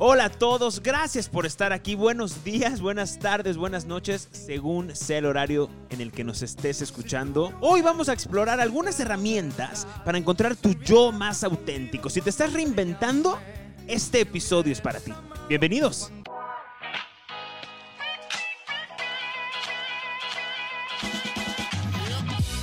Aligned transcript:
Hola 0.00 0.26
a 0.26 0.30
todos, 0.30 0.80
gracias 0.80 1.28
por 1.28 1.44
estar 1.44 1.72
aquí. 1.72 1.96
Buenos 1.96 2.44
días, 2.44 2.80
buenas 2.80 3.18
tardes, 3.18 3.56
buenas 3.56 3.86
noches, 3.86 4.28
según 4.30 4.94
sea 4.94 5.18
el 5.18 5.26
horario 5.26 5.68
en 5.90 6.00
el 6.00 6.12
que 6.12 6.22
nos 6.22 6.42
estés 6.42 6.80
escuchando. 6.82 7.52
Hoy 7.60 7.82
vamos 7.82 8.08
a 8.08 8.12
explorar 8.12 8.60
algunas 8.60 9.00
herramientas 9.00 9.88
para 10.04 10.16
encontrar 10.16 10.54
tu 10.54 10.72
yo 10.74 11.10
más 11.10 11.42
auténtico. 11.42 12.10
Si 12.10 12.20
te 12.20 12.30
estás 12.30 12.52
reinventando, 12.52 13.40
este 13.88 14.20
episodio 14.20 14.72
es 14.72 14.80
para 14.80 15.00
ti. 15.00 15.12
Bienvenidos. 15.48 16.12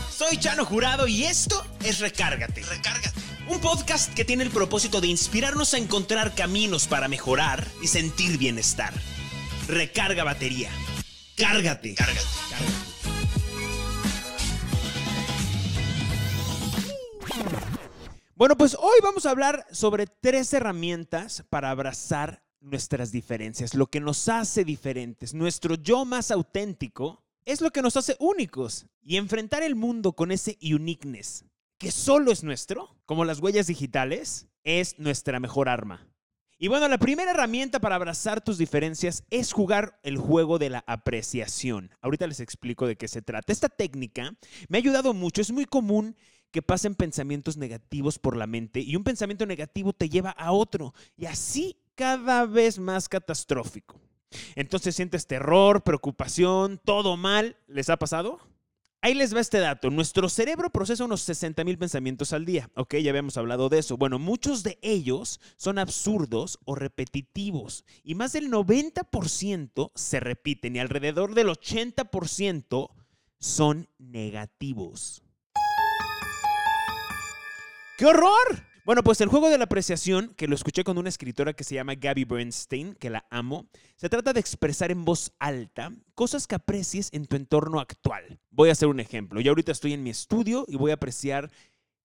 Soy 0.10 0.38
Chano 0.38 0.64
Jurado 0.64 1.06
y 1.06 1.26
esto 1.26 1.62
es 1.84 2.00
Recárgate. 2.00 2.64
Recárgate. 2.64 3.35
Un 3.48 3.60
podcast 3.60 4.12
que 4.16 4.26
tiene 4.26 4.44
el 4.44 4.50
propósito 4.50 5.02
de 5.02 5.08
inspirarnos 5.08 5.76
a 5.76 5.78
encontrar 5.78 6.34
caminos 6.34 6.88
para 6.88 7.08
mejorar 7.08 7.68
y 7.80 7.88
sentir 7.88 8.40
bienestar. 8.40 8.92
Recarga 9.68 10.24
batería. 10.24 10.72
Cárgate. 11.38 11.94
Cárgate. 11.94 12.26
Bueno, 18.36 18.58
pues 18.58 18.76
hoy 18.76 19.00
vamos 19.04 19.28
a 19.28 19.30
hablar 19.30 19.66
sobre 19.72 20.08
tres 20.08 20.52
herramientas 20.54 21.46
para 21.50 21.70
abrazar 21.70 22.44
nuestras 22.62 23.12
diferencias, 23.12 23.76
lo 23.76 23.88
que 23.88 24.00
nos 24.00 24.28
hace 24.28 24.66
diferentes, 24.66 25.36
nuestro 25.36 25.76
yo 25.76 26.04
más 26.04 26.32
auténtico 26.32 27.24
es 27.46 27.62
lo 27.62 27.70
que 27.70 27.84
nos 27.84 27.96
hace 27.96 28.18
únicos 28.20 28.88
y 29.04 29.18
enfrentar 29.18 29.62
el 29.62 29.76
mundo 29.76 30.14
con 30.14 30.32
ese 30.32 30.58
uniqueness, 30.62 31.46
que 31.78 31.92
solo 31.92 32.32
es 32.32 32.44
nuestro, 32.44 32.96
como 33.06 33.26
las 33.26 33.40
huellas 33.40 33.68
digitales, 33.68 34.48
es 34.64 35.00
nuestra 35.00 35.40
mejor 35.40 35.70
arma. 35.70 36.08
Y 36.58 36.70
bueno, 36.70 36.88
la 36.88 36.98
primera 36.98 37.32
herramienta 37.32 37.82
para 37.82 37.96
abrazar 37.96 38.42
tus 38.42 38.58
diferencias 38.58 39.24
es 39.30 39.52
jugar 39.52 40.00
el 40.04 40.18
juego 40.18 40.58
de 40.58 40.70
la 40.70 40.84
apreciación. 40.88 41.92
Ahorita 42.02 42.28
les 42.28 42.40
explico 42.40 42.88
de 42.88 42.96
qué 42.96 43.10
se 43.10 43.22
trata. 43.22 43.52
Esta 43.52 43.68
técnica 43.68 44.36
me 44.70 44.78
ha 44.78 44.80
ayudado 44.80 45.14
mucho. 45.14 45.42
Es 45.42 45.52
muy 45.52 45.66
común 45.66 46.16
que 46.52 46.62
pasen 46.62 46.96
pensamientos 46.96 47.58
negativos 47.58 48.20
por 48.20 48.38
la 48.38 48.48
mente 48.48 48.80
y 48.80 48.96
un 48.96 49.04
pensamiento 49.04 49.46
negativo 49.46 49.92
te 49.92 50.08
lleva 50.08 50.30
a 50.30 50.54
otro 50.54 50.94
y 51.18 51.26
así 51.26 51.76
cada 51.96 52.46
vez 52.46 52.80
más 52.80 53.10
catastrófico. 53.10 54.00
Entonces 54.56 54.96
sientes 54.96 55.28
terror, 55.28 55.84
preocupación, 55.84 56.80
todo 56.84 57.18
mal. 57.18 57.58
¿Les 57.68 57.90
ha 57.90 57.98
pasado? 57.98 58.40
Ahí 59.06 59.14
les 59.14 59.36
va 59.36 59.40
este 59.40 59.60
dato. 59.60 59.92
Nuestro 59.92 60.30
cerebro 60.30 60.72
procesa 60.72 61.06
unos 61.06 61.22
60 61.22 61.64
mil 61.64 61.78
pensamientos 61.78 62.34
al 62.34 62.44
día. 62.44 62.72
Ok, 62.74 62.96
ya 62.96 63.12
habíamos 63.12 63.38
hablado 63.38 63.70
de 63.70 63.78
eso. 63.78 63.98
Bueno, 63.98 64.18
muchos 64.18 64.64
de 64.64 64.80
ellos 64.82 65.40
son 65.58 65.78
absurdos 65.78 66.58
o 66.66 66.74
repetitivos. 66.74 67.86
Y 68.04 68.16
más 68.16 68.34
del 68.34 68.50
90% 68.50 69.92
se 69.94 70.20
repiten 70.20 70.76
y 70.76 70.80
alrededor 70.80 71.36
del 71.36 71.50
80% 71.50 72.90
son 73.38 73.88
negativos. 74.00 75.22
¡Qué 78.00 78.08
horror! 78.08 78.65
Bueno, 78.86 79.02
pues 79.02 79.20
el 79.20 79.30
juego 79.30 79.50
de 79.50 79.58
la 79.58 79.64
apreciación, 79.64 80.36
que 80.38 80.48
lo 80.48 80.54
escuché 80.54 80.84
con 80.84 81.00
una 81.00 81.10
escritora 81.10 81.54
que 81.54 81.64
se 81.64 81.74
llama 81.74 81.96
Gabby 81.96 82.24
Bernstein, 82.24 82.94
que 82.94 83.10
la 83.10 83.26
amo, 83.32 83.68
se 83.96 84.10
trata 84.10 84.32
de 84.32 84.40
expresar 84.40 84.92
en 84.92 85.06
voz 85.06 85.34
alta 85.40 85.92
cosas 86.14 86.46
que 86.46 86.54
aprecies 86.54 87.10
en 87.12 87.26
tu 87.26 87.36
entorno 87.36 87.80
actual. 87.80 88.40
Voy 88.52 88.70
a 88.70 88.74
hacer 88.74 88.88
un 88.88 89.00
ejemplo. 89.00 89.42
Yo 89.42 89.50
ahorita 89.50 89.72
estoy 89.72 89.94
en 89.94 90.04
mi 90.04 90.12
estudio 90.12 90.66
y 90.68 90.76
voy 90.76 90.92
a 90.92 90.96
apreciar 90.96 91.50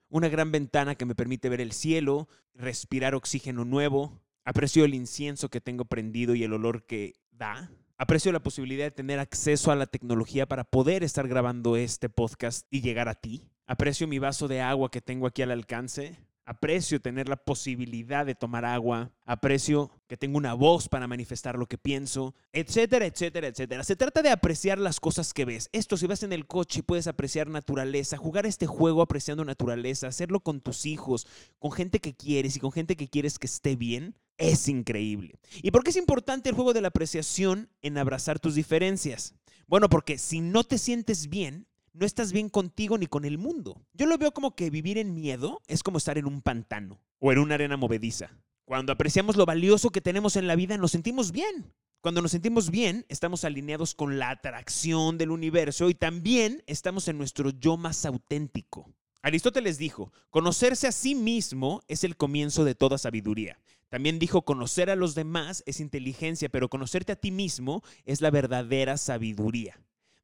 una 0.09 0.31
gran 0.31 0.53
ventana 0.53 0.95
que 0.95 1.05
me 1.05 1.15
permite 1.15 1.51
ver 1.51 1.61
el 1.61 1.73
cielo, 1.73 2.31
respirar 2.55 3.15
oxígeno 3.15 3.67
nuevo, 3.67 4.19
aprecio 4.47 4.87
el 4.87 4.95
incienso 4.95 5.51
que 5.51 5.61
tengo 5.61 5.85
prendido 5.85 6.35
y 6.35 6.45
el 6.45 6.55
olor 6.55 6.87
que 6.87 7.17
da. 7.31 7.71
Aprecio 7.99 8.33
la 8.33 8.43
posibilidad 8.43 8.87
de 8.87 8.91
tener 8.91 9.19
acceso 9.19 9.71
a 9.71 9.77
la 9.77 9.85
tecnología 9.85 10.47
para 10.47 10.65
poder 10.65 11.05
estar 11.05 11.29
grabando 11.29 11.77
este 11.77 12.09
podcast 12.09 12.67
y 12.71 12.81
llegar 12.81 13.11
a 13.11 13.17
ti. 13.17 13.51
Aprecio 13.67 14.09
mi 14.09 14.19
vaso 14.19 14.49
de 14.49 14.63
agua 14.63 14.91
que 14.91 15.03
tengo 15.03 15.27
aquí 15.27 15.43
al 15.43 15.51
alcance. 15.51 16.30
Aprecio 16.45 17.01
tener 17.01 17.29
la 17.29 17.37
posibilidad 17.37 18.27
de 18.27 18.35
tomar 18.35 18.65
agua, 18.65 19.13
aprecio 19.25 19.91
que 20.09 20.17
tengo 20.17 20.37
una 20.37 20.55
voz 20.55 20.89
para 20.89 21.07
manifestar 21.07 21.57
lo 21.57 21.67
que 21.67 21.79
pienso, 21.79 22.35
etcétera, 22.53 23.07
etcétera, 23.07 23.47
etcétera. 23.47 23.85
Se 23.85 23.95
trata 23.95 24.23
de 24.23 24.31
apreciar 24.31 24.79
las 24.79 24.99
cosas 24.99 25.33
que 25.33 25.45
ves. 25.45 25.69
Esto 25.73 25.97
si 25.97 26.07
vas 26.07 26.23
en 26.23 26.33
el 26.33 26.47
coche 26.47 26.83
puedes 26.83 27.07
apreciar 27.07 27.49
naturaleza, 27.49 28.17
jugar 28.17 28.47
este 28.47 28.67
juego 28.67 29.03
apreciando 29.03 29.45
naturaleza, 29.45 30.09
hacerlo 30.09 30.41
con 30.41 30.61
tus 30.61 30.87
hijos, 30.87 31.27
con 31.59 31.71
gente 31.73 32.01
que 32.01 32.17
quieres 32.17 32.57
y 32.57 32.61
con 32.61 32.73
gente 32.73 32.97
que 32.97 33.09
quieres 33.09 33.39
que 33.39 33.47
esté 33.47 33.77
bien, 33.77 34.17
es 34.37 34.69
increíble. 34.69 35.39
¿Y 35.63 35.71
por 35.71 35.85
qué 35.85 35.91
es 35.91 35.97
importante 35.97 36.49
el 36.49 36.55
juego 36.55 36.73
de 36.73 36.81
la 36.81 36.89
apreciación 36.89 37.69
en 37.83 37.99
abrazar 37.99 38.41
tus 38.41 38.55
diferencias? 38.55 39.35
Bueno, 39.67 39.89
porque 39.89 40.19
si 40.19 40.41
no 40.41 40.65
te 40.65 40.79
sientes 40.79 41.29
bien, 41.29 41.69
no 42.01 42.07
estás 42.07 42.33
bien 42.33 42.49
contigo 42.49 42.97
ni 42.97 43.07
con 43.07 43.27
el 43.27 43.37
mundo. 43.37 43.85
Yo 43.93 44.07
lo 44.07 44.17
veo 44.17 44.33
como 44.33 44.57
que 44.57 44.71
vivir 44.71 44.97
en 44.97 45.13
miedo 45.13 45.61
es 45.69 45.83
como 45.83 45.99
estar 45.99 46.17
en 46.17 46.25
un 46.25 46.41
pantano 46.41 46.99
o 47.19 47.31
en 47.31 47.39
una 47.39 47.57
arena 47.57 47.77
movediza. 47.77 48.31
Cuando 48.65 48.91
apreciamos 48.91 49.37
lo 49.37 49.45
valioso 49.45 49.91
que 49.91 50.01
tenemos 50.01 50.37
en 50.37 50.47
la 50.47 50.57
vida, 50.57 50.79
nos 50.79 50.93
sentimos 50.93 51.31
bien. 51.31 51.75
Cuando 52.01 52.23
nos 52.23 52.31
sentimos 52.31 52.71
bien, 52.71 53.05
estamos 53.11 53.45
alineados 53.45 53.95
con 53.95 54.19
la 54.19 54.31
atracción 54.31 55.19
del 55.19 55.31
universo 55.31 55.91
y 55.91 55.95
también 55.95 56.63
estamos 56.67 57.07
en 57.07 57.19
nuestro 57.19 57.51
yo 57.51 57.77
más 57.77 58.07
auténtico. 58.07 58.91
Aristóteles 59.21 59.77
dijo, 59.77 60.11
conocerse 60.31 60.87
a 60.87 60.93
sí 60.93 61.15
mismo 61.15 61.83
es 61.87 62.03
el 62.03 62.17
comienzo 62.17 62.65
de 62.65 62.75
toda 62.75 62.97
sabiduría. 62.97 63.61
También 63.91 64.19
dijo, 64.19 64.41
conocer 64.47 64.89
a 64.89 64.97
los 64.97 65.15
demás 65.15 65.63
es 65.67 65.81
inteligencia, 65.81 66.49
pero 66.49 66.71
conocerte 66.71 67.13
a 67.13 67.17
ti 67.17 67.31
mismo 67.31 67.83
es 68.07 68.23
la 68.23 68.31
verdadera 68.31 68.97
sabiduría. 68.97 69.79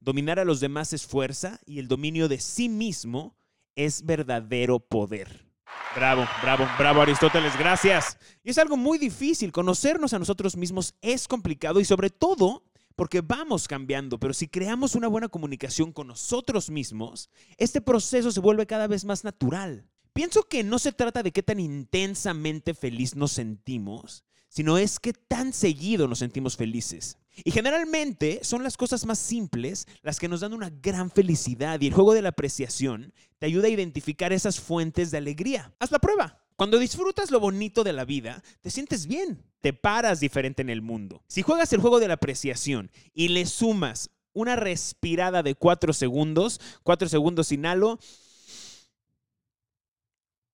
Dominar 0.06 0.39
a 0.39 0.44
los 0.44 0.61
demás 0.61 0.93
es 0.93 1.05
fuerza 1.05 1.59
y 1.67 1.81
el 1.81 1.89
dominio 1.89 2.28
de 2.28 2.39
sí 2.39 2.69
mismo 2.69 3.37
es 3.75 4.06
verdadero 4.06 4.78
poder. 4.78 5.50
Bravo, 5.97 6.25
bravo, 6.43 6.65
bravo 6.78 7.03
Aristóteles, 7.03 7.59
gracias. 7.59 8.17
Y 8.44 8.50
es 8.50 8.59
algo 8.59 8.77
muy 8.77 8.99
difícil, 8.99 9.50
conocernos 9.50 10.12
a 10.12 10.21
nosotros 10.21 10.56
mismos 10.56 10.94
es 11.03 11.27
complicado 11.27 11.81
y 11.81 11.84
sobre 11.84 12.11
todo 12.11 12.62
porque 12.94 13.21
vamos 13.21 13.67
cambiando, 13.67 14.21
pero 14.21 14.33
si 14.33 14.47
creamos 14.47 14.94
una 14.94 15.09
buena 15.09 15.27
comunicación 15.27 15.91
con 15.91 16.06
nosotros 16.06 16.71
mismos, 16.71 17.28
este 17.56 17.81
proceso 17.81 18.31
se 18.31 18.38
vuelve 18.38 18.65
cada 18.65 18.87
vez 18.87 19.05
más 19.05 19.25
natural. 19.25 19.88
Pienso 20.12 20.44
que 20.44 20.62
no 20.62 20.78
se 20.78 20.93
trata 20.93 21.25
de 21.25 21.33
qué 21.33 21.43
tan 21.43 21.59
intensamente 21.59 22.75
feliz 22.75 23.17
nos 23.17 23.33
sentimos, 23.33 24.23
sino 24.49 24.79
es 24.79 24.99
qué 24.99 25.12
tan 25.12 25.53
seguido 25.53 26.09
nos 26.09 26.21
sentimos 26.21 26.57
felices. 26.57 27.19
Y 27.45 27.51
generalmente 27.51 28.41
son 28.43 28.62
las 28.62 28.77
cosas 28.77 29.05
más 29.05 29.19
simples 29.19 29.87
las 30.03 30.19
que 30.19 30.29
nos 30.29 30.41
dan 30.41 30.55
una 30.55 30.71
gran 30.71 31.11
felicidad 31.11 31.81
y 31.81 31.89
el 31.89 31.95
juego 31.95 32.15
de 32.15 32.23
la 32.23 32.31
apreciación 32.31 33.12
te 33.39 33.47
ayuda 33.47 33.67
a 33.67 33.71
identificar 33.71 34.33
esas 34.33 34.59
fuentes 34.59 35.11
de 35.11 35.19
alegría. 35.19 35.75
Haz 35.79 35.91
la 35.91 35.99
prueba. 35.99 36.43
Cuando 36.56 36.79
disfrutas 36.79 37.31
lo 37.31 37.39
bonito 37.39 37.85
de 37.85 37.93
la 37.93 38.06
vida, 38.06 38.43
te 38.62 38.71
sientes 38.71 39.06
bien, 39.06 39.45
te 39.61 39.75
paras 39.75 40.21
diferente 40.21 40.62
en 40.62 40.71
el 40.71 40.81
mundo. 40.81 41.23
Si 41.29 41.43
juegas 41.43 41.71
el 41.75 41.81
juego 41.81 42.01
de 42.01 42.09
la 42.09 42.15
apreciación 42.15 42.91
y 43.12 43.29
le 43.29 43.45
sumas 43.45 44.11
una 44.33 44.56
respirada 44.56 45.43
de 45.43 45.55
4 45.55 45.93
segundos, 45.93 46.61
4 46.83 47.09
segundos 47.11 47.53
inhalo, 47.53 47.99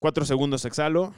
4 0.00 0.24
segundos 0.24 0.64
exhalo, 0.64 1.14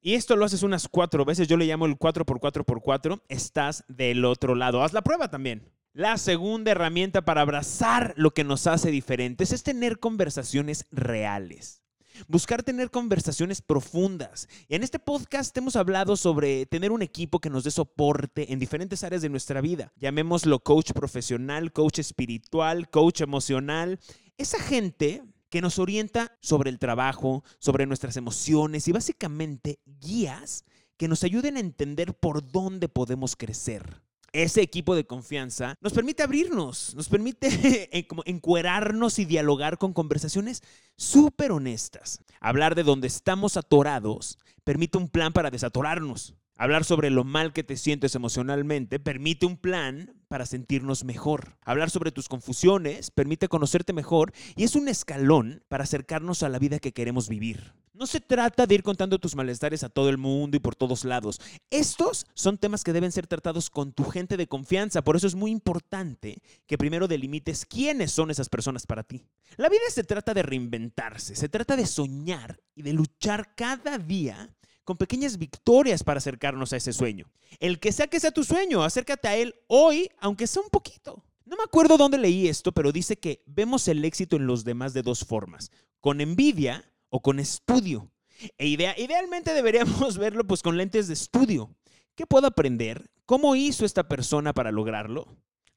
y 0.00 0.14
esto 0.14 0.36
lo 0.36 0.44
haces 0.44 0.62
unas 0.62 0.88
cuatro 0.88 1.24
veces, 1.24 1.46
yo 1.48 1.56
le 1.56 1.66
llamo 1.66 1.86
el 1.86 1.98
4x4x4, 1.98 3.22
estás 3.28 3.84
del 3.88 4.24
otro 4.24 4.54
lado. 4.54 4.82
Haz 4.82 4.92
la 4.92 5.02
prueba 5.02 5.28
también. 5.28 5.70
La 5.92 6.16
segunda 6.18 6.70
herramienta 6.70 7.24
para 7.24 7.40
abrazar 7.40 8.14
lo 8.16 8.30
que 8.30 8.44
nos 8.44 8.66
hace 8.66 8.90
diferentes 8.90 9.52
es 9.52 9.62
tener 9.62 9.98
conversaciones 9.98 10.86
reales. 10.90 11.82
Buscar 12.28 12.62
tener 12.62 12.90
conversaciones 12.90 13.60
profundas. 13.60 14.48
Y 14.68 14.74
en 14.74 14.82
este 14.82 14.98
podcast 14.98 15.56
hemos 15.56 15.76
hablado 15.76 16.16
sobre 16.16 16.64
tener 16.66 16.92
un 16.92 17.02
equipo 17.02 17.40
que 17.40 17.50
nos 17.50 17.64
dé 17.64 17.70
soporte 17.70 18.52
en 18.52 18.58
diferentes 18.58 19.04
áreas 19.04 19.22
de 19.22 19.28
nuestra 19.28 19.60
vida. 19.60 19.92
Llamémoslo 19.96 20.60
coach 20.60 20.92
profesional, 20.92 21.72
coach 21.72 21.98
espiritual, 21.98 22.88
coach 22.88 23.20
emocional. 23.20 23.98
Esa 24.38 24.60
gente 24.62 25.22
que 25.50 25.60
nos 25.60 25.78
orienta 25.78 26.38
sobre 26.40 26.70
el 26.70 26.78
trabajo, 26.78 27.44
sobre 27.58 27.86
nuestras 27.86 28.16
emociones 28.16 28.88
y 28.88 28.92
básicamente 28.92 29.80
guías 29.84 30.64
que 30.96 31.08
nos 31.08 31.24
ayuden 31.24 31.56
a 31.56 31.60
entender 31.60 32.14
por 32.14 32.50
dónde 32.50 32.88
podemos 32.88 33.36
crecer. 33.36 34.02
Ese 34.32 34.62
equipo 34.62 34.94
de 34.94 35.06
confianza 35.06 35.74
nos 35.80 35.92
permite 35.92 36.22
abrirnos, 36.22 36.94
nos 36.94 37.08
permite 37.08 37.90
encuerarnos 38.26 39.18
y 39.18 39.24
dialogar 39.24 39.76
con 39.76 39.92
conversaciones 39.92 40.62
súper 40.96 41.50
honestas. 41.50 42.20
Hablar 42.40 42.76
de 42.76 42.84
dónde 42.84 43.08
estamos 43.08 43.56
atorados 43.56 44.38
permite 44.62 44.98
un 44.98 45.08
plan 45.08 45.32
para 45.32 45.50
desatorarnos. 45.50 46.34
Hablar 46.60 46.84
sobre 46.84 47.08
lo 47.08 47.24
mal 47.24 47.54
que 47.54 47.64
te 47.64 47.78
sientes 47.78 48.14
emocionalmente 48.14 49.00
permite 49.00 49.46
un 49.46 49.56
plan 49.56 50.12
para 50.28 50.44
sentirnos 50.44 51.04
mejor. 51.04 51.56
Hablar 51.64 51.88
sobre 51.88 52.12
tus 52.12 52.28
confusiones 52.28 53.10
permite 53.10 53.48
conocerte 53.48 53.94
mejor 53.94 54.34
y 54.56 54.64
es 54.64 54.76
un 54.76 54.86
escalón 54.88 55.64
para 55.68 55.84
acercarnos 55.84 56.42
a 56.42 56.50
la 56.50 56.58
vida 56.58 56.78
que 56.78 56.92
queremos 56.92 57.30
vivir. 57.30 57.72
No 57.94 58.06
se 58.06 58.20
trata 58.20 58.66
de 58.66 58.74
ir 58.74 58.82
contando 58.82 59.18
tus 59.18 59.36
malestares 59.36 59.84
a 59.84 59.88
todo 59.88 60.10
el 60.10 60.18
mundo 60.18 60.58
y 60.58 60.60
por 60.60 60.74
todos 60.74 61.06
lados. 61.06 61.40
Estos 61.70 62.26
son 62.34 62.58
temas 62.58 62.84
que 62.84 62.92
deben 62.92 63.10
ser 63.10 63.26
tratados 63.26 63.70
con 63.70 63.94
tu 63.94 64.04
gente 64.04 64.36
de 64.36 64.46
confianza. 64.46 65.00
Por 65.00 65.16
eso 65.16 65.26
es 65.26 65.34
muy 65.34 65.50
importante 65.50 66.42
que 66.66 66.76
primero 66.76 67.08
delimites 67.08 67.64
quiénes 67.64 68.12
son 68.12 68.30
esas 68.30 68.50
personas 68.50 68.86
para 68.86 69.02
ti. 69.02 69.24
La 69.56 69.70
vida 69.70 69.80
se 69.88 70.04
trata 70.04 70.34
de 70.34 70.42
reinventarse, 70.42 71.36
se 71.36 71.48
trata 71.48 71.74
de 71.74 71.86
soñar 71.86 72.60
y 72.74 72.82
de 72.82 72.92
luchar 72.92 73.54
cada 73.54 73.96
día 73.96 74.54
con 74.90 74.96
pequeñas 74.96 75.38
victorias 75.38 76.02
para 76.02 76.18
acercarnos 76.18 76.72
a 76.72 76.76
ese 76.76 76.92
sueño. 76.92 77.30
El 77.60 77.78
que 77.78 77.92
sea 77.92 78.08
que 78.08 78.18
sea 78.18 78.32
tu 78.32 78.42
sueño, 78.42 78.82
acércate 78.82 79.28
a 79.28 79.36
él 79.36 79.54
hoy, 79.68 80.10
aunque 80.18 80.48
sea 80.48 80.64
un 80.64 80.68
poquito. 80.68 81.22
No 81.44 81.56
me 81.56 81.62
acuerdo 81.62 81.96
dónde 81.96 82.18
leí 82.18 82.48
esto, 82.48 82.72
pero 82.72 82.90
dice 82.90 83.16
que 83.16 83.44
vemos 83.46 83.86
el 83.86 84.04
éxito 84.04 84.34
en 84.34 84.48
los 84.48 84.64
demás 84.64 84.92
de 84.92 85.02
dos 85.02 85.24
formas, 85.24 85.70
con 86.00 86.20
envidia 86.20 86.92
o 87.08 87.22
con 87.22 87.38
estudio. 87.38 88.10
E 88.58 88.66
idea, 88.66 88.98
idealmente 88.98 89.54
deberíamos 89.54 90.18
verlo 90.18 90.44
pues 90.44 90.60
con 90.60 90.76
lentes 90.76 91.06
de 91.06 91.14
estudio. 91.14 91.70
¿Qué 92.16 92.26
puedo 92.26 92.48
aprender? 92.48 93.12
¿Cómo 93.26 93.54
hizo 93.54 93.84
esta 93.84 94.08
persona 94.08 94.52
para 94.54 94.72
lograrlo? 94.72 95.28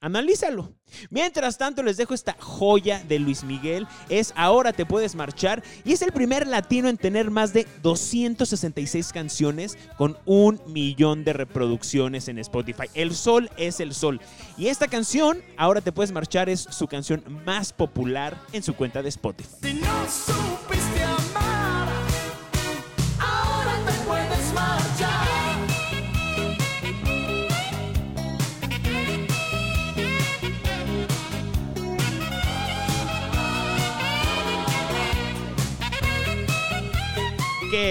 Analízalo. 0.04 0.70
Mientras 1.08 1.56
tanto, 1.56 1.82
les 1.82 1.96
dejo 1.96 2.12
esta 2.12 2.36
joya 2.38 3.02
de 3.08 3.18
Luis 3.18 3.42
Miguel. 3.42 3.88
Es 4.10 4.34
Ahora 4.36 4.74
te 4.74 4.84
puedes 4.84 5.14
marchar. 5.14 5.62
Y 5.82 5.94
es 5.94 6.02
el 6.02 6.12
primer 6.12 6.46
latino 6.46 6.90
en 6.90 6.98
tener 6.98 7.30
más 7.30 7.54
de 7.54 7.66
266 7.82 9.12
canciones 9.14 9.78
con 9.96 10.18
un 10.26 10.60
millón 10.66 11.24
de 11.24 11.32
reproducciones 11.32 12.28
en 12.28 12.38
Spotify. 12.38 12.84
El 12.92 13.14
sol 13.14 13.48
es 13.56 13.80
el 13.80 13.94
sol. 13.94 14.20
Y 14.58 14.66
esta 14.66 14.88
canción, 14.88 15.42
Ahora 15.56 15.80
te 15.80 15.90
puedes 15.90 16.12
marchar, 16.12 16.50
es 16.50 16.60
su 16.60 16.86
canción 16.86 17.24
más 17.46 17.72
popular 17.72 18.38
en 18.52 18.62
su 18.62 18.74
cuenta 18.74 19.02
de 19.02 19.08
Spotify. 19.08 19.56
Si 19.62 19.72
no 19.72 20.06
supiste 20.06 21.23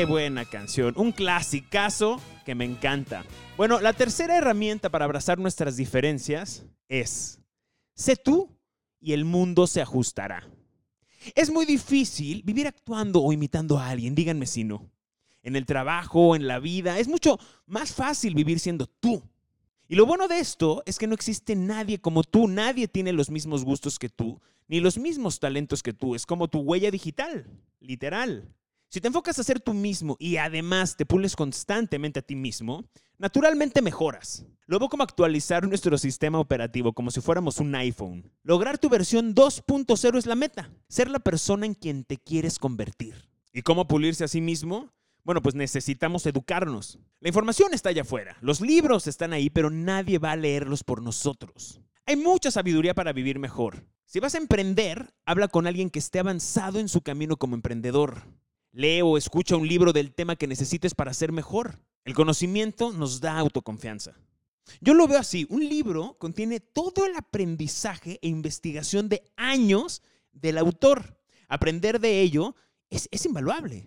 Buena 0.05 0.43
canción, 0.43 0.93
un 0.97 1.11
clasicazo 1.13 2.19
que 2.45 2.55
me 2.55 2.65
encanta. 2.65 3.23
Bueno, 3.55 3.79
la 3.79 3.93
tercera 3.93 4.37
herramienta 4.37 4.89
para 4.89 5.05
abrazar 5.05 5.39
nuestras 5.39 5.77
diferencias 5.77 6.65
es, 6.89 7.39
sé 7.95 8.17
tú 8.17 8.49
y 8.99 9.13
el 9.13 9.23
mundo 9.23 9.65
se 9.65 9.81
ajustará. 9.81 10.47
Es 11.35 11.49
muy 11.49 11.65
difícil 11.65 12.43
vivir 12.43 12.67
actuando 12.67 13.21
o 13.21 13.31
imitando 13.31 13.79
a 13.79 13.89
alguien, 13.89 14.13
díganme 14.13 14.45
si 14.45 14.65
no. 14.65 14.91
En 15.41 15.55
el 15.55 15.65
trabajo, 15.65 16.35
en 16.35 16.47
la 16.47 16.59
vida, 16.59 16.99
es 16.99 17.07
mucho 17.07 17.39
más 17.65 17.93
fácil 17.93 18.35
vivir 18.35 18.59
siendo 18.59 18.87
tú. 18.87 19.23
Y 19.87 19.95
lo 19.95 20.05
bueno 20.05 20.27
de 20.27 20.39
esto 20.39 20.83
es 20.85 20.97
que 20.97 21.07
no 21.07 21.15
existe 21.15 21.55
nadie 21.55 21.99
como 21.99 22.23
tú, 22.23 22.47
nadie 22.47 22.87
tiene 22.87 23.13
los 23.13 23.29
mismos 23.29 23.63
gustos 23.63 23.99
que 23.99 24.09
tú, 24.09 24.41
ni 24.67 24.81
los 24.81 24.97
mismos 24.97 25.39
talentos 25.39 25.81
que 25.81 25.93
tú, 25.93 26.15
es 26.15 26.25
como 26.25 26.49
tu 26.49 26.59
huella 26.59 26.91
digital, 26.91 27.45
literal. 27.79 28.53
Si 28.93 29.01
te 29.01 29.07
enfocas 29.07 29.39
a 29.39 29.43
ser 29.43 29.59
tú 29.59 29.73
mismo 29.73 30.17
y 30.19 30.37
además 30.37 30.95
te 30.95 31.03
pules 31.03 31.35
constantemente 31.35 32.19
a 32.19 32.21
ti 32.21 32.35
mismo, 32.35 32.85
naturalmente 33.17 33.81
mejoras. 33.81 34.45
Lo 34.67 34.77
veo 34.77 34.87
como 34.87 35.01
actualizar 35.01 35.67
nuestro 35.67 35.97
sistema 35.97 36.37
operativo 36.37 36.93
como 36.93 37.09
si 37.09 37.19
fuéramos 37.19 37.57
un 37.57 37.73
iPhone. 37.73 38.31
Lograr 38.43 38.77
tu 38.77 38.89
versión 38.89 39.33
2.0 39.33 40.15
es 40.19 40.27
la 40.27 40.35
meta, 40.35 40.69
ser 40.89 41.09
la 41.09 41.17
persona 41.17 41.65
en 41.65 41.73
quien 41.73 42.03
te 42.03 42.17
quieres 42.17 42.59
convertir. 42.59 43.15
¿Y 43.51 43.63
cómo 43.63 43.87
pulirse 43.87 44.25
a 44.25 44.27
sí 44.27 44.41
mismo? 44.41 44.93
Bueno, 45.23 45.41
pues 45.41 45.55
necesitamos 45.55 46.27
educarnos. 46.27 46.99
La 47.19 47.29
información 47.29 47.73
está 47.73 47.89
allá 47.89 48.03
afuera, 48.03 48.37
los 48.41 48.61
libros 48.61 49.07
están 49.07 49.33
ahí, 49.33 49.49
pero 49.49 49.71
nadie 49.71 50.19
va 50.19 50.33
a 50.33 50.35
leerlos 50.35 50.83
por 50.83 51.01
nosotros. 51.01 51.81
Hay 52.05 52.15
mucha 52.15 52.51
sabiduría 52.51 52.93
para 52.93 53.11
vivir 53.11 53.39
mejor. 53.39 53.87
Si 54.05 54.19
vas 54.19 54.35
a 54.35 54.37
emprender, 54.37 55.15
habla 55.25 55.47
con 55.47 55.65
alguien 55.65 55.89
que 55.89 55.97
esté 55.97 56.19
avanzado 56.19 56.77
en 56.77 56.89
su 56.89 57.01
camino 57.01 57.37
como 57.37 57.55
emprendedor. 57.55 58.21
Lee 58.73 59.03
o 59.03 59.17
escucha 59.17 59.55
un 59.55 59.67
libro 59.67 59.93
del 59.93 60.13
tema 60.13 60.35
que 60.35 60.47
necesites 60.47 60.95
para 60.95 61.13
ser 61.13 61.31
mejor. 61.31 61.79
El 62.05 62.15
conocimiento 62.15 62.91
nos 62.91 63.21
da 63.21 63.37
autoconfianza. 63.37 64.15
Yo 64.81 64.95
lo 64.95 65.07
veo 65.07 65.19
así, 65.19 65.45
un 65.49 65.67
libro 65.67 66.17
contiene 66.17 66.59
todo 66.59 67.05
el 67.05 67.15
aprendizaje 67.15 68.17
e 68.21 68.27
investigación 68.27 69.09
de 69.09 69.23
años 69.35 70.01
del 70.31 70.57
autor. 70.57 71.19
Aprender 71.47 71.99
de 71.99 72.21
ello 72.21 72.55
es, 72.89 73.07
invaluable. 73.25 73.85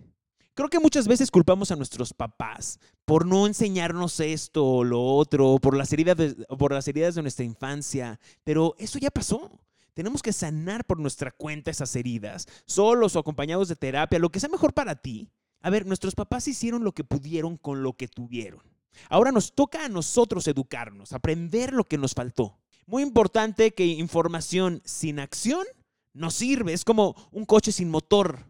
Creo 0.53 0.69
que 0.69 0.79
muchas 0.79 1.07
veces 1.07 1.31
culpamos 1.31 1.69
a 1.71 1.75
nuestros 1.75 2.13
papás 2.13 2.79
por 3.03 3.25
no 3.25 3.45
enseñarnos 3.45 4.19
esto 4.21 4.65
o 4.65 4.83
lo 4.85 5.03
otro, 5.03 5.57
por 5.59 5.75
las 5.75 5.91
heridas 5.91 6.35
por 6.57 6.73
las 6.73 6.87
heridas 6.87 7.15
de 7.15 7.21
nuestra 7.21 7.45
infancia, 7.45 8.19
pero 8.43 8.73
eso 8.77 8.97
ya 8.99 9.11
pasó. 9.11 9.51
Tenemos 9.97 10.21
que 10.21 10.31
sanar 10.31 10.85
por 10.85 10.99
nuestra 10.99 11.31
cuenta 11.31 11.71
esas 11.71 11.95
heridas, 11.95 12.47
solos 12.67 13.15
o 13.15 13.19
acompañados 13.19 13.67
de 13.67 13.75
terapia, 13.75 14.19
lo 14.19 14.29
que 14.29 14.39
sea 14.39 14.47
mejor 14.47 14.75
para 14.75 14.93
ti. 14.93 15.31
A 15.59 15.71
ver, 15.71 15.87
nuestros 15.87 16.13
papás 16.13 16.47
hicieron 16.47 16.83
lo 16.83 16.91
que 16.91 17.03
pudieron 17.03 17.57
con 17.57 17.81
lo 17.81 17.93
que 17.93 18.07
tuvieron. 18.07 18.61
Ahora 19.09 19.31
nos 19.31 19.55
toca 19.55 19.85
a 19.85 19.89
nosotros 19.89 20.47
educarnos, 20.47 21.13
aprender 21.13 21.73
lo 21.73 21.83
que 21.83 21.97
nos 21.97 22.13
faltó. 22.13 22.59
Muy 22.85 23.01
importante 23.01 23.73
que 23.73 23.87
información 23.87 24.83
sin 24.85 25.17
acción 25.19 25.65
no 26.13 26.29
sirve, 26.29 26.73
es 26.73 26.85
como 26.85 27.15
un 27.31 27.45
coche 27.45 27.71
sin 27.71 27.89
motor. 27.89 28.45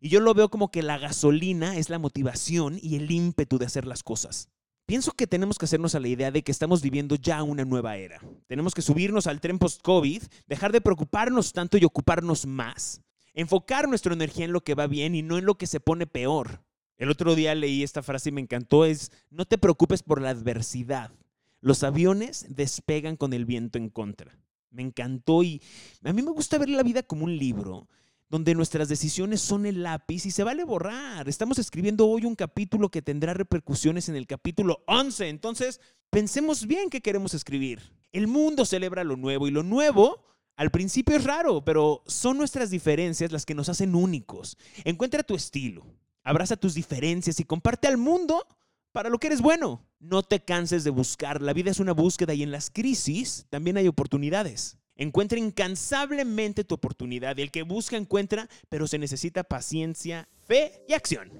Y 0.00 0.08
yo 0.08 0.18
lo 0.18 0.34
veo 0.34 0.48
como 0.48 0.72
que 0.72 0.82
la 0.82 0.98
gasolina 0.98 1.76
es 1.76 1.90
la 1.90 2.00
motivación 2.00 2.76
y 2.82 2.96
el 2.96 3.08
ímpetu 3.12 3.58
de 3.58 3.66
hacer 3.66 3.86
las 3.86 4.02
cosas. 4.02 4.48
Pienso 4.88 5.12
que 5.12 5.26
tenemos 5.26 5.58
que 5.58 5.66
hacernos 5.66 5.94
a 5.94 6.00
la 6.00 6.08
idea 6.08 6.30
de 6.30 6.42
que 6.42 6.50
estamos 6.50 6.80
viviendo 6.80 7.14
ya 7.16 7.42
una 7.42 7.66
nueva 7.66 7.98
era. 7.98 8.22
Tenemos 8.46 8.74
que 8.74 8.80
subirnos 8.80 9.26
al 9.26 9.38
tren 9.38 9.58
post-COVID, 9.58 10.22
dejar 10.46 10.72
de 10.72 10.80
preocuparnos 10.80 11.52
tanto 11.52 11.76
y 11.76 11.84
ocuparnos 11.84 12.46
más. 12.46 13.02
Enfocar 13.34 13.86
nuestra 13.86 14.14
energía 14.14 14.46
en 14.46 14.52
lo 14.52 14.62
que 14.62 14.74
va 14.74 14.86
bien 14.86 15.14
y 15.14 15.20
no 15.20 15.36
en 15.36 15.44
lo 15.44 15.56
que 15.56 15.66
se 15.66 15.78
pone 15.78 16.06
peor. 16.06 16.62
El 16.96 17.10
otro 17.10 17.34
día 17.34 17.54
leí 17.54 17.82
esta 17.82 18.02
frase 18.02 18.30
y 18.30 18.32
me 18.32 18.40
encantó, 18.40 18.86
es, 18.86 19.12
no 19.28 19.44
te 19.44 19.58
preocupes 19.58 20.02
por 20.02 20.22
la 20.22 20.30
adversidad. 20.30 21.12
Los 21.60 21.82
aviones 21.82 22.46
despegan 22.48 23.18
con 23.18 23.34
el 23.34 23.44
viento 23.44 23.76
en 23.76 23.90
contra. 23.90 24.38
Me 24.70 24.80
encantó 24.80 25.42
y 25.42 25.60
a 26.02 26.14
mí 26.14 26.22
me 26.22 26.30
gusta 26.30 26.56
ver 26.56 26.70
la 26.70 26.82
vida 26.82 27.02
como 27.02 27.26
un 27.26 27.36
libro 27.36 27.88
donde 28.30 28.54
nuestras 28.54 28.88
decisiones 28.88 29.40
son 29.40 29.66
el 29.66 29.82
lápiz 29.82 30.26
y 30.26 30.30
se 30.30 30.44
vale 30.44 30.64
borrar. 30.64 31.28
Estamos 31.28 31.58
escribiendo 31.58 32.06
hoy 32.06 32.24
un 32.24 32.34
capítulo 32.34 32.90
que 32.90 33.02
tendrá 33.02 33.34
repercusiones 33.34 34.08
en 34.08 34.16
el 34.16 34.26
capítulo 34.26 34.82
11. 34.86 35.28
Entonces, 35.28 35.80
pensemos 36.10 36.66
bien 36.66 36.90
qué 36.90 37.00
queremos 37.00 37.34
escribir. 37.34 37.80
El 38.12 38.26
mundo 38.26 38.64
celebra 38.64 39.04
lo 39.04 39.16
nuevo 39.16 39.48
y 39.48 39.50
lo 39.50 39.62
nuevo 39.62 40.24
al 40.58 40.70
principio 40.70 41.16
es 41.16 41.22
raro, 41.22 41.64
pero 41.64 42.02
son 42.06 42.36
nuestras 42.36 42.70
diferencias 42.70 43.30
las 43.30 43.46
que 43.46 43.54
nos 43.54 43.68
hacen 43.68 43.94
únicos. 43.94 44.58
Encuentra 44.82 45.22
tu 45.22 45.36
estilo, 45.36 45.86
abraza 46.24 46.56
tus 46.56 46.74
diferencias 46.74 47.38
y 47.38 47.44
comparte 47.44 47.86
al 47.86 47.96
mundo 47.96 48.44
para 48.90 49.08
lo 49.08 49.18
que 49.18 49.28
eres 49.28 49.40
bueno. 49.40 49.86
No 50.00 50.24
te 50.24 50.40
canses 50.40 50.82
de 50.82 50.90
buscar, 50.90 51.40
la 51.40 51.52
vida 51.52 51.70
es 51.70 51.78
una 51.78 51.92
búsqueda 51.92 52.34
y 52.34 52.42
en 52.42 52.50
las 52.50 52.70
crisis 52.70 53.46
también 53.50 53.76
hay 53.76 53.86
oportunidades. 53.86 54.77
Encuentra 54.98 55.38
incansablemente 55.38 56.64
tu 56.64 56.74
oportunidad 56.74 57.38
el 57.38 57.50
que 57.50 57.62
busca 57.62 57.96
encuentra, 57.96 58.48
pero 58.68 58.86
se 58.86 58.98
necesita 58.98 59.44
paciencia, 59.44 60.28
fe 60.46 60.82
y 60.88 60.92
acción. 60.92 61.30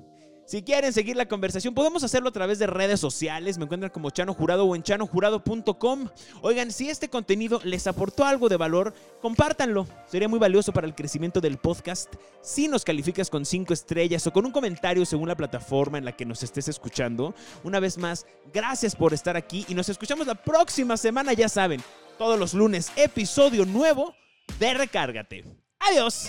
Si 0.48 0.62
quieren 0.62 0.94
seguir 0.94 1.14
la 1.14 1.28
conversación, 1.28 1.74
podemos 1.74 2.02
hacerlo 2.04 2.30
a 2.30 2.32
través 2.32 2.58
de 2.58 2.66
redes 2.66 2.98
sociales. 2.98 3.58
Me 3.58 3.64
encuentran 3.64 3.92
como 3.92 4.08
Chano 4.08 4.32
Jurado 4.32 4.64
o 4.64 4.74
en 4.74 4.82
chanojurado.com. 4.82 6.08
Oigan, 6.40 6.72
si 6.72 6.88
este 6.88 7.10
contenido 7.10 7.60
les 7.64 7.86
aportó 7.86 8.24
algo 8.24 8.48
de 8.48 8.56
valor, 8.56 8.94
compártanlo. 9.20 9.86
Sería 10.06 10.26
muy 10.26 10.38
valioso 10.38 10.72
para 10.72 10.86
el 10.86 10.94
crecimiento 10.94 11.42
del 11.42 11.58
podcast. 11.58 12.14
Si 12.40 12.66
nos 12.66 12.82
calificas 12.82 13.28
con 13.28 13.44
cinco 13.44 13.74
estrellas 13.74 14.26
o 14.26 14.32
con 14.32 14.46
un 14.46 14.52
comentario 14.52 15.04
según 15.04 15.28
la 15.28 15.36
plataforma 15.36 15.98
en 15.98 16.06
la 16.06 16.16
que 16.16 16.24
nos 16.24 16.42
estés 16.42 16.68
escuchando. 16.68 17.34
Una 17.62 17.78
vez 17.78 17.98
más, 17.98 18.24
gracias 18.50 18.96
por 18.96 19.12
estar 19.12 19.36
aquí 19.36 19.66
y 19.68 19.74
nos 19.74 19.90
escuchamos 19.90 20.26
la 20.26 20.34
próxima 20.34 20.96
semana, 20.96 21.34
ya 21.34 21.50
saben 21.50 21.82
todos 22.18 22.36
los 22.36 22.52
lunes, 22.52 22.90
episodio 22.96 23.64
nuevo 23.64 24.12
de 24.58 24.74
Recárgate. 24.74 25.44
Adiós. 25.78 26.28